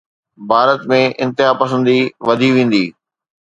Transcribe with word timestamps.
ڀارت 0.49 0.81
۾ 0.91 0.99
انتهاپسندي 1.23 1.99
وڌي 2.27 2.49
ويندي. 2.55 2.85